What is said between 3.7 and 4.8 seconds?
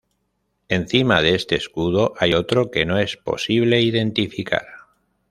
identificar.